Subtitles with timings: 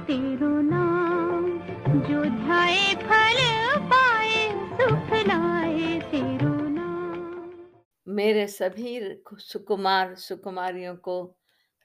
[0.00, 1.58] तेरो नाम,
[2.02, 3.36] जो ध्याए, फल
[3.80, 11.36] पाए, सुख लाए, तेरो नाम। मेरे सभी सुकुमार, सुकुमारियों को,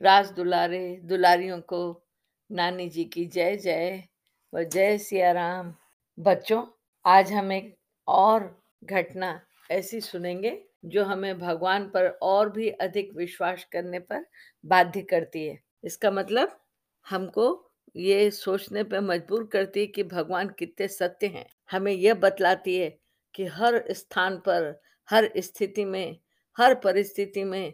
[0.02, 2.04] राज दुलारे, दुलारियों को,
[2.52, 4.04] नानी जी की जय जय,
[4.54, 5.76] व जय सिया
[6.20, 6.66] बच्चों,
[7.06, 7.78] आज हम एक
[8.08, 9.42] और घटना
[9.72, 14.26] ऐसी सुनेंगे, जो हमें भगवान पर और भी अधिक विश्वास करने पर
[14.66, 16.60] बाध्य करती है। इसका मतलब
[17.10, 17.65] हमको
[17.96, 22.90] ये सोचने पर मजबूर करती है कि भगवान कितने सत्य हैं। हमें यह बतलाती है
[23.36, 24.74] कि हर स्थान पर,
[25.10, 26.18] हर स्थिति में,
[26.58, 27.74] हर परिस्थिति में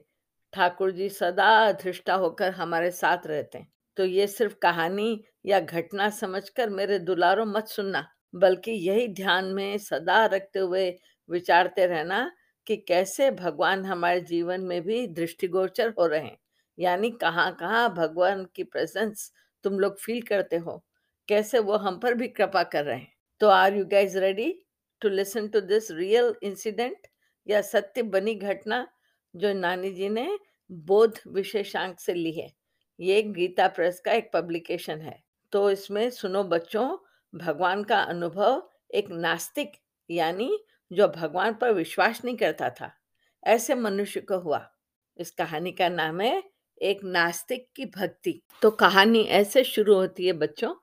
[0.53, 6.09] ठाकुर जी सदा धृष्टा होकर हमारे साथ रहते हैं। तो ये सिर्फ़ कहानी या घटना
[6.11, 10.89] समझकर मेरे दुलारों मत सुनना, बल्कि यही ध्यान में सदा रखते हुए
[11.29, 12.29] विचारते रहना
[12.67, 16.37] कि कैसे भगवान हमारे जीवन में भी दृष्टिगोचर हो रहे हैं।
[16.77, 19.31] यानी कहाँ कहाँ भगवान की प्रेजेंस
[19.63, 20.83] तुम लोग फील करते हो,
[21.27, 23.11] कैसे वो हम पर भी कृपा कर रहे हैं?
[23.41, 24.53] तो are you guys ready
[25.01, 27.07] to listen to this real incident
[27.47, 28.87] या सत्य बनी घटना
[29.35, 30.27] जो नानी जी ने
[30.69, 32.51] बोध विशेषांक से ली है?
[32.99, 36.97] ये गीता प्रेस का एक पब्लिकेशन है। तो इसमें सुनो बच्चों,
[37.33, 39.71] भगवान का अनुभव एक नास्तिक,
[40.09, 40.57] यानी
[40.91, 42.91] जो भगवान पर विश्वास नहीं करता था।
[43.43, 44.67] ऐसे मनुष्य को हुआ।
[45.17, 46.43] इस कहानी का नाम है
[46.81, 50.73] एक नास्तिक की भक्ति। तो कहानी ऐसे शुरू होती है बच्चों,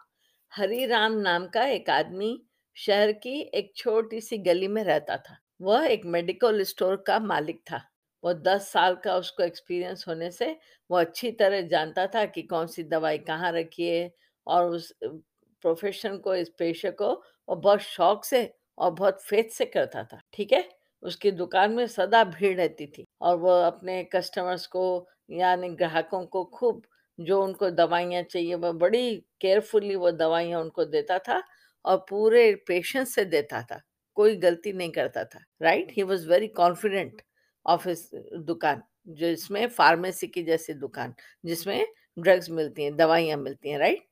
[0.53, 2.43] हरि राम नाम का एक आदमी
[2.77, 7.61] शहर की एक छोटी सी गली में रहता था। वह एक मेडिकल स्टोर का मालिक
[7.61, 7.81] था।
[8.25, 10.57] वो दस साल का उसको एक्सपीरियंस होने से
[10.91, 14.15] वो अच्छी तरह जानता था कि कौन सी दवाई कहाँ रखी है
[14.47, 17.13] और उस प्रोफेशन को, इस पेशे को
[17.49, 20.69] वो बहुत शौक से और बहुत फेथ से करता था। ठीक है?
[21.03, 26.45] उसकी दुकान में सदा भीड़ रहती थी और वो अपने कस्टमर्स को यानी ग्राहकों को
[26.55, 26.83] खूब
[27.19, 31.43] जो उनको दवाइयाँ चाहिए, वह बड़ी केयरफुली वो दवाइयाँ उनको देता था
[31.85, 33.81] और पूरे पेशेंस से देता था,
[34.17, 35.93] कोई गलती नहीं करता था, right?
[35.93, 37.23] He was very confident
[37.67, 38.11] of his
[38.43, 38.83] दुकान
[39.15, 41.15] जिसमें फार्मेसी की जैसी दुकान,
[41.45, 41.87] जिसमें
[42.19, 44.07] ड्रग्स मिलती हैं, दवाइयाँ मिलती हैं, राइट?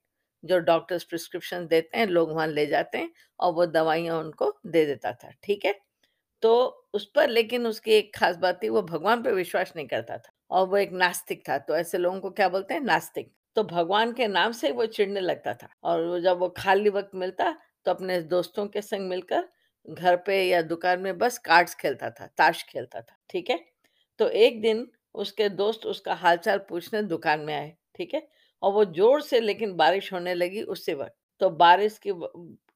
[0.44, 3.10] जो डॉक्टर्स प्रिस्क्रिप्शन देते हैं, लोग वहाँ ले जाते हैं
[3.41, 5.74] और वो दवाइयाँ उनको दे देता था, ठीक है?
[6.42, 6.52] तो
[6.94, 10.30] उस पर लेकिन उसकी एक खास बात थी, वो भगवान पर विश्वास नहीं करता था
[10.50, 12.80] और वो एक नास्तिक था तो ऐसे लोगों को क्या बोलते हैं?
[12.82, 16.91] नास्तिक। तो भगवान के नाम से वो चिढ़ने लगता था और वो जब वो खाली
[16.91, 17.50] वक्त मिलता
[17.86, 19.48] तो अपने दोस्तों के संग मिलकर
[19.88, 23.58] घर पे या दुकान में बस कार्ड्स खेलता था, ताश खेलता था, ठीक है?
[24.20, 24.86] तो एक दिन
[25.16, 28.26] उसके दोस्त उसका हालचाल पूछने दुकान में आए, ठीक है?
[28.62, 32.12] और वो ज़ोर से लेकिन बारिश होने लगी उसी वक्त। तो बारिश की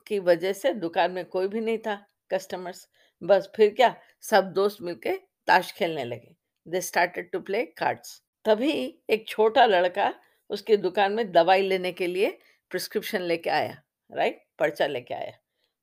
[0.07, 1.95] की वजह से दुकान में कोई भी नहीं था,
[2.31, 2.87] कस्टमर्स।
[3.23, 5.13] बस फिर क्या, सब दोस्त मिलके
[5.49, 6.35] ताश खेलने लगे।
[6.67, 8.73] They started to play cards तभी
[9.11, 10.13] एक छोटा लड़का
[10.51, 12.39] उसकी दुकान में दवाई लेने के लिए
[12.71, 13.77] प्रिस्क्रिप्शन लेके आया
[14.11, 15.33] राइट पर्चा लेके आया।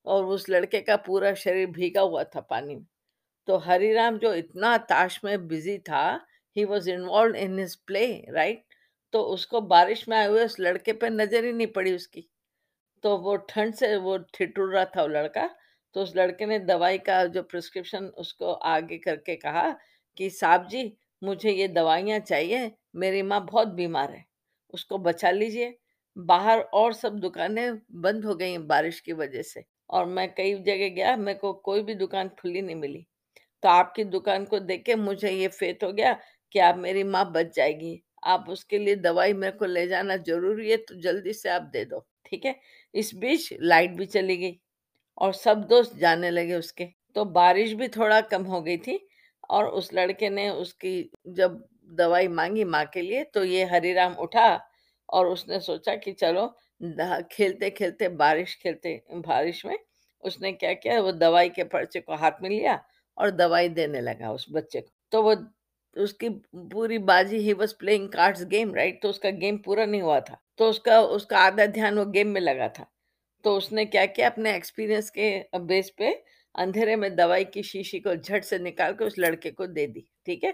[0.05, 2.85] और उस लड़के का पूरा शरीर भीगा हुआ था पानी में।
[3.47, 6.03] तो हरिराम जो इतना ताश में बिज़ी था
[6.55, 8.63] he was involve in his play right
[9.13, 12.27] तो उसको बारिश में आए हुए उस लड़के पे नज़र ही नहीं पड़ी उसकी।
[13.03, 15.49] तो वो ठंड से वो ठिठुर रहा था वो लड़का।
[15.97, 19.69] तो उस लड़के ने दवाई का जो प्रिस्क्रिप्शन उसको आगे करके कहा
[20.17, 20.91] कि, साहब जी,
[21.21, 24.25] मुझे ये दवाइयाँ चाहिए, मेरी माँ बहुत बीमार है,
[24.73, 25.75] उसको बचा लीजिए।
[26.17, 30.89] बाहर और सब दुकानें बंद हो गई बारिश की वजह से और मैं कई जगह
[30.91, 33.05] गया, मेरे को कोई भी दुकान खुली नहीं मिली।
[33.63, 36.13] तो आपकी दुकान को देख के मुझे ये फेत हो गया
[36.55, 40.71] कि आप मेरी माँ बच जाएगी, आप उसके लिए दवाई मेरे को ले जाना ज़रूरी
[40.71, 42.55] है तो जल्दी से आप दे दो, ठीक है?
[42.93, 44.59] इस बीच लाइट भी चली गई।
[45.17, 46.85] और सब दोस्त जाने लगे उसके।
[47.15, 48.99] तो बारिश भी थोड़ा कम हो गई थी
[49.49, 54.47] और उस लड़के ने उसकी जब दवाई मांगी माँ के लिए तो ये हरिराम उठा
[55.09, 56.47] और उसने सोचा कि चलो
[57.31, 59.77] खेलते खेलते बारिश खेलते, बारिश में
[60.23, 62.79] उसने क्या किया, वो दवाई के पर्चे को हाथ में लिया
[63.17, 65.35] और दवाई देने लगा उस बच्चे को। तो वो
[65.95, 66.29] उसकी
[66.71, 70.37] पूरी बाजी he was playing cards game right तो उसका गेम पूरा नहीं हुआ था।
[70.57, 72.85] तो उसका उसका आधा ध्यान वो गेम में लगा था।
[73.47, 76.11] तो उसने क्या किया अपने एक्सपीरियंस के बेस पे
[76.55, 80.03] अंधेरे में दवाई की शीशी को झट से निकाल के उस लड़के को दे दी,
[80.25, 80.53] ठीक है?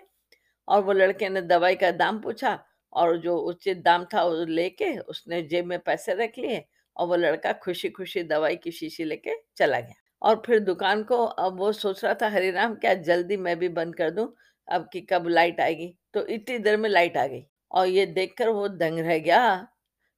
[0.68, 2.60] और वो लड़के ने दवाई का दाम पूछा
[2.94, 6.64] और जो उचित दाम था वो लेके उसने जेब में पैसे रख लिए
[6.98, 11.24] और वो लड़का खुशी खुशी दवाई की शीशी लेके चला गया। और फिर दुकान को
[11.26, 14.34] अब वो सोच रहा था हरिराम क्या जल्दी मैं भी बंद कर दूँ?
[14.68, 15.96] अब कि कब लाइट आएगी?
[16.14, 19.68] तो इतनी देर में लाइट आ गई और ये देखकर वो दंग रह गया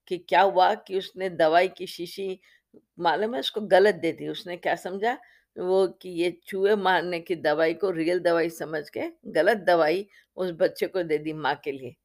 [0.07, 2.39] कि क्या हुआ कि उसने दवाई की शीशी
[2.99, 5.17] मालूम है, उसको गलत दे दी। उसने क्या समझा?
[5.57, 10.07] वो कि ये चूहे मारने की दवाई को रियल दवाई समझ के, गलत दवाई
[10.37, 11.95] उस बच्चे को दे दी माँ के लिए।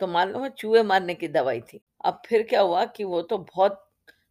[0.00, 3.38] तो मालूम है चूहे मारने की दवाई थी। अब फिर क्या हुआ कि वो तो
[3.38, 3.82] बहुत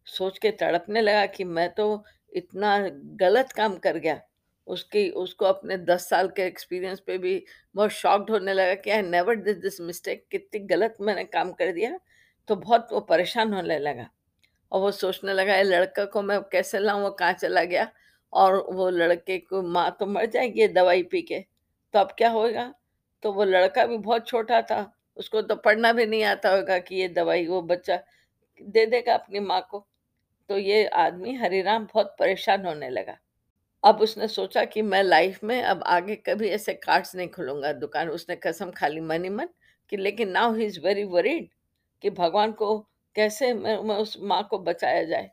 [0.06, 2.78] सोच के तड़पने लगा कि मैं तो इतना
[3.20, 4.20] गलत काम कर गया।
[4.66, 7.44] उसकी, उसको अपने 10 साल के एक्सपीरियंस पे भी
[7.74, 11.72] बहुत शॉक्ड होने लगा कि I never did this mistake कितनी गलत मैंने काम कर
[11.72, 11.98] दिया।
[12.48, 14.08] तो बहुत वो परेशान होने लगा।
[14.72, 17.88] और वो सोचने लगा ये लड़का को मैं कैसे लाऊँ, वो कहाँ चला गया
[18.32, 21.40] और वो लड़के को माँ तो मर जाएगी ये दवाई पी के,
[21.94, 22.72] तो अब क्या होगा?
[23.22, 26.96] तो वो लड़का भी बहुत छोटा था, उसको तो पढ़ना भी नहीं आता होगा कि
[26.96, 27.98] ये दवाई वो बच्चा
[28.60, 29.86] दे देगा अपनी माँ को।
[30.50, 33.16] तो ये आदमी हरिराम बहुत परेशान होने लगा।
[33.84, 38.08] अब उसने सोचा कि मैं लाइफ में अब आगे कभी ऐसे कार्ड्स नहीं खोलूँगा दुकान।
[38.10, 39.48] उसने कसम खा ली मन मन
[39.92, 41.48] कि लेकिन now he is very worried
[42.02, 42.76] कि भगवान को
[43.16, 45.30] कैसे मैं मैं उस माँ को बचाया जाए।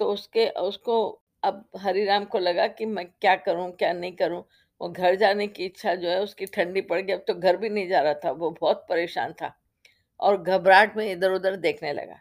[0.00, 0.96] तो उसके उसको
[1.42, 4.42] अब हरिराम को लगा कि मैं क्या करूँ, क्या नहीं करूँ?
[4.80, 7.68] वो घर जाने की इच्छा जो है उसकी ठंडी पड़ गई, अब तो घर भी
[7.70, 9.54] नहीं जा रहा था, वो बहुत परेशान था
[10.20, 12.20] और घबराहट में इधर-उधर देखने लगा।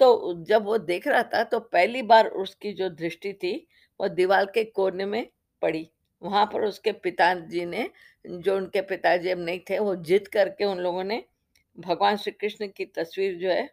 [0.00, 3.54] तो जब वो देख रहा था तो पहली बार उसकी जो दृष्टि थी
[4.00, 5.26] वो दीवार के कोने में
[5.62, 5.88] पड़ी।
[6.22, 7.88] वहाँ पर उसके पिताजी ने
[8.24, 11.24] जो उनके पिताजी अब नहीं थे वो जिद करके उन लोगों ने
[11.78, 13.68] भगवान श्री कृष्ण की तस्वीर जो है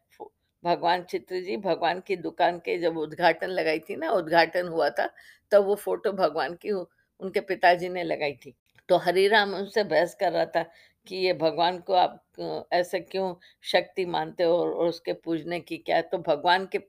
[0.63, 5.10] भगवान चित्र जी भगवान की दुकान के जब उद्घाटन लगाई थी ना उद्घाटन हुआ था
[5.52, 8.54] तब वो फ़ोटो भगवान की उनके पिताजी ने लगाई थी।
[8.90, 10.63] तो हरिराम उनसे बहस कर रहा था
[11.08, 16.02] कि ये भगवान को आप ऐसे क्यों शक्ति मानते हो और उसके पूजने की क्या
[16.04, 16.80] तो भगवान के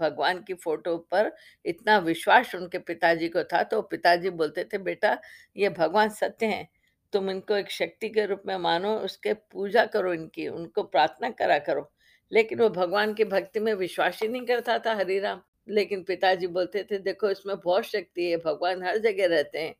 [0.00, 1.30] भगवान की फ़ोटो पर
[1.64, 5.16] इतना विश्वास उनके पिताजी को था तो पिताजी बोलते थे, "बेटा
[5.56, 6.68] ये भगवान सत्य हैं,
[7.12, 11.58] तुम इनको एक शक्ति के रूप में मानो, उसके पूजा करो इनकी, उनको प्रार्थना करा
[11.60, 11.90] करो।"
[12.32, 16.82] लेकिन वो भगवान की भक्ति में विश्वास ही नहीं करता था हरिराम। लेकिन पिताजी बोलते
[16.82, 19.74] थे, "देखो इसमें बहुत शक्ति है, भगवान हर जगह रहते हैं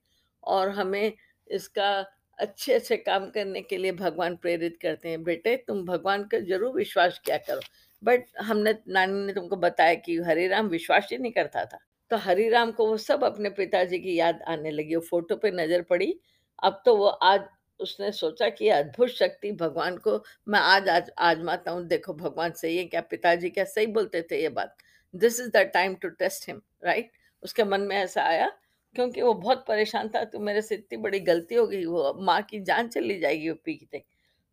[0.44, 1.12] और हमें
[1.49, 2.06] इसका
[2.38, 7.20] अच्छे-अच्छे काम करने के लिए भगवान प्रेरित करते हैं। बेटे तुम भगवान का ज़रूर विश्वास
[7.25, 7.61] क्या करो।
[8.05, 11.79] बट हमने नानी ने तुमको बताया कि हरिराम विश्वास ही नहीं करता था।
[12.11, 15.82] तो हरिराम को वो सब अपने पिताजी की याद आने लगी। वो फ़ोटो पे नज़र
[15.82, 16.20] पड़ी।
[16.62, 17.41] अब तो वो आज
[17.81, 20.17] उसने सोचा कि अद्भुत शक्ति भगवान को
[20.49, 23.00] मैं आज आज आज़माता हूँ। देखो भगवान सही है क्या?
[23.03, 24.77] पिताजी क्या सही बोलते थे ये बात।
[25.15, 27.11] This is the time to test him, right?
[27.43, 28.50] उसके मन में ऐसा आया
[28.97, 32.41] क्योंकि वो बहुत परेशान था तो मेरे से इतनी बड़ी गलती हो गई वो माँ
[32.43, 34.03] की जान चली जाएगी वो पीते।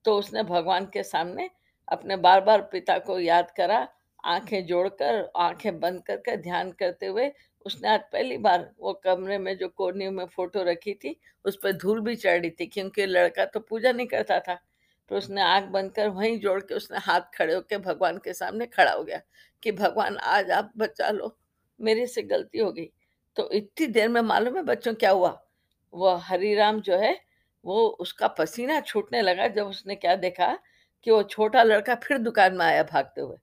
[0.05, 1.49] तो उसने भगवान के सामने
[1.87, 3.87] अपने बार-बार पिता को याद करा,
[4.23, 7.31] आँखें जोड़कर, आँखें बंद कर कर ध्यान करते हुए
[7.67, 11.15] उसने आज पहली बार वो कमरे में जो कोने में फ़ोटो रखी थी,
[11.45, 14.59] उस पर धूल भी चढ़ थी क्योंकि लड़का तो पूजा नहीं करता था।
[15.11, 18.65] तो उसने आँख बंद कर वहीं जोड़ के उसने हाथ खड़े होकर भगवान के सामने
[18.65, 19.21] खड़ा हो गया
[19.63, 21.37] कि भगवान आज आप बचा लो,
[21.79, 22.89] मेरे से गलती हो गई।
[23.37, 25.29] तो इतनी देर में मालूम है बच्चों क्या हुआ?
[25.93, 27.17] वो हरीराम जो है,
[27.65, 30.57] वो उसका पसीना छूटने लगा जब उसने क्या देखा
[31.03, 33.37] कि वो छोटा लड़का फिर दुकान में आया भागते हुए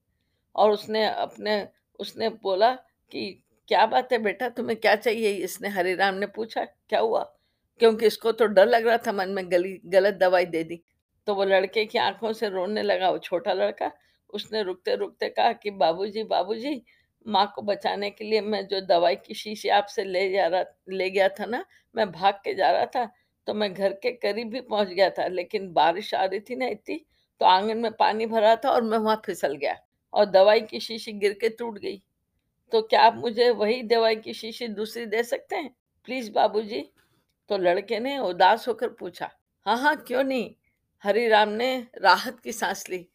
[0.55, 1.69] और उसने अपने
[2.01, 2.75] उसने बोला
[3.13, 7.23] कि, "क्या बात है बेटा, तुम्हें क्या चाहिए?" इसने हरीराम ने पूछा, "क्या हुआ?"
[7.81, 10.83] क्योंकि इसको तो डर लग रहा था मन में गली गलत दवाई दे दी।
[11.27, 13.91] तो वो लड़के की आँखों से रोने लगा वो छोटा लड़का।
[14.31, 16.83] उसने रुकते-रुकते कहा कि, "बाबूजी, बाबूजी,
[17.27, 21.11] माँ को बचाने के लिए मैं जो दवाई की शीशी आपसे ले जा रहा ले
[21.11, 21.65] गया था ना,
[21.97, 23.05] मैं भाग के जा रहा था,
[23.47, 26.67] तो मैं घर के करीब भी पहुँच गया था, लेकिन बारिश आ रही थी ना
[26.67, 26.97] इतनी,
[27.41, 29.77] तो आँगन में पानी भरा था और मैं वहाँ फिसल गया
[30.13, 32.03] और दवाई की शीशी गिर के टूट गई।
[32.73, 35.71] तो क्या आप मुझे वही दवाई की शीशी दूसरी दे सकते हैं?
[36.09, 36.81] प्लीज़ बाबूजी।"
[37.51, 39.31] तो लड़के ने उदास होकर पूछा।
[39.67, 40.51] "हाँ, हाँ, क्यों नहीं?"
[41.05, 43.07] हरी राम ने राहत की सांस ली,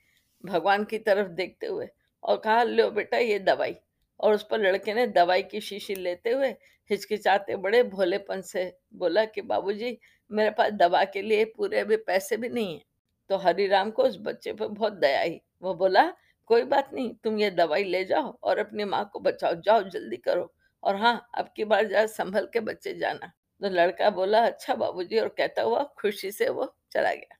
[0.44, 1.88] भगवान की तरफ़ देखते हुए
[2.24, 3.76] और कहा, "लो बेटा ये दवाई।"
[4.20, 6.50] और उस पर लड़के ने दवाई की शीशी लेते हुए
[6.90, 8.64] हिचकिचाते बड़े भोलेपन से
[8.96, 9.98] बोला कि, "बाबूजी,
[10.32, 12.82] मेरे पास दवा के लिए पूरे अभी पैसे भी नहीं है
[13.30, 16.04] तो हरीराम को उस बच्चे पर बहुत दया आई। वो बोला,
[16.50, 20.18] "कोई बात नहीं, तुम ये दवाई ले जाओ और अपनी माँ को बचाओ, जाओ जल्दी
[20.20, 20.52] करो
[20.84, 25.20] और हाँ, अब की बार ज़रा सँभल के बच्चे जाना।" तो लड़का बोला, "अच्छा बाबूजी"
[25.20, 27.38] और कहता हुआ खुशी से वो चला गया।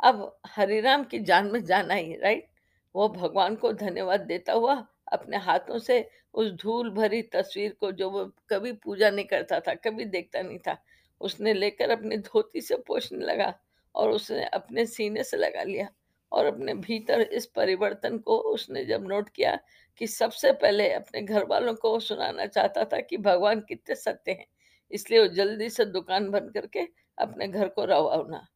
[0.00, 2.48] अब हरिराम की जान में जान आई, राइट?
[2.94, 4.74] वो भगवान को धन्यवाद देता हुआ
[5.12, 5.98] अपने हाथों से
[6.34, 10.58] उस धूल भरी तस्वीर को जो वो कभी पूजा नहीं करता था, कभी देखता नहीं
[10.58, 10.76] था,
[11.20, 13.52] उसने लेकर अपनी धोती से पोंछने लगा
[13.94, 15.88] और उसने अपने सीने से लगा लिया
[16.32, 19.58] और अपने भीतर इस परिवर्तन को उसने जब नोट किया
[20.00, 24.46] कि सबसे पहले अपने घर वालों को सुनाना चाहता था कि भगवान कितने सत्य हैं।
[24.90, 26.86] इसलिए वो जल्दी से दुकान बंद करके
[27.18, 28.46] अपने घर को रवाना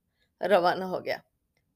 [0.41, 1.21] रवाना हो गया।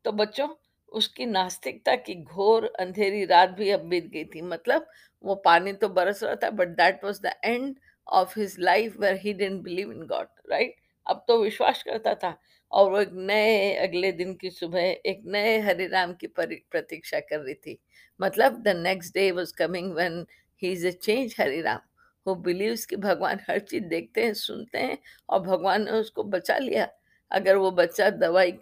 [0.04, 0.48] तो बच्चों,
[0.92, 4.86] उसकी नास्तिकता की घोर अंधेरी रात भी अब बीत गई थी। मतलब
[5.24, 7.76] वो पानी तो बरस रहा था but that was the end
[8.06, 10.74] of his life where he didn't believe in God, right?
[11.06, 12.36] अब तो विश्वास करता था।
[12.72, 17.40] और वो एक नए अगले दिन की सुबह एक नए हरे राम की प्रतीक्षा कर
[17.40, 17.78] रही थी।
[18.20, 20.24] मतलब the next day was coming one
[20.62, 21.80] he is a change Hare Ram
[22.26, 26.58] वो बिलीव्स कि भगवान हर चीज़ देखते हैं, सुनते हैं और भगवान ने उसको बचा
[26.58, 26.88] लिया।
[27.30, 28.52] अगर वो बच्चा दवाई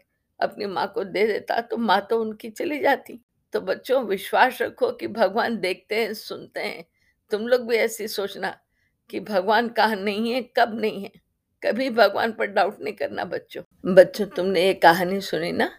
[0.41, 3.21] अपनी माँ को दे देता तो माँ तो उनकी चली जाती।
[3.53, 6.85] तो बच्चों, विश्वास रखो कि भगवान देखते हैं, सुनते हैं।
[7.31, 8.57] तुम लोग भी ऐसी सोचना
[9.11, 11.11] कि भगवान कहाँ नहीं है, कब नहीं है।
[11.65, 13.63] कभी भगवान पर डाउट नहीं करना बच्चों।
[13.95, 15.71] बच्चों तुमने ये कहानी सुनी ना?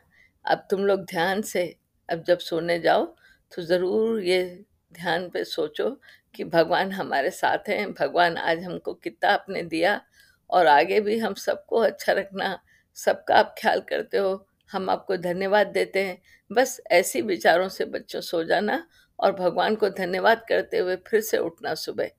[0.45, 1.75] अब तुम लोग ध्यान से
[2.09, 3.05] अब जब सोने जाओ
[3.51, 5.89] तो ज़रूर ये ध्यान पे सोचो
[6.35, 10.01] कि भगवान हमारे साथ हैं भगवान आज हमको कितना आपने दिया
[10.49, 12.59] और आगे भी हम सबको अच्छा रखना
[12.97, 16.17] सबका आप ख्याल करते हो हम आपको धन्यवाद देते हैं।
[16.51, 18.87] बस ऐसी विचारों से बच्चों सो जाना
[19.19, 22.09] और भगवान को धन्यवाद करते हुए फिर से उठना सुबह।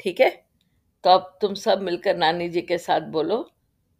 [0.00, 0.45] ठीक है?
[1.06, 3.36] तो अब तुम सब मिलकर नानी जी के साथ बोलो।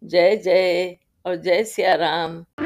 [0.04, 0.96] जय जय
[1.26, 2.65] और जय सिया राम।